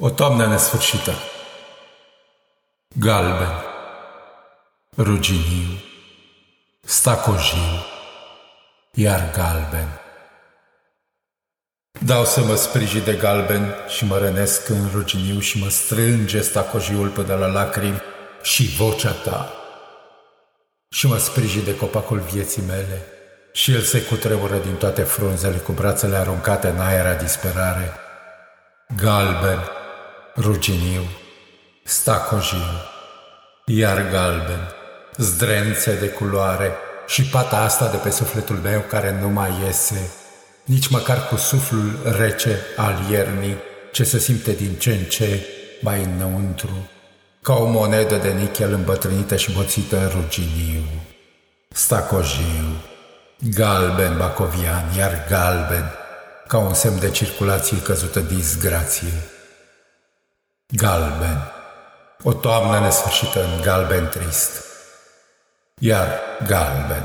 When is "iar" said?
8.92-9.30, 33.64-34.10, 54.98-55.26, 65.78-66.20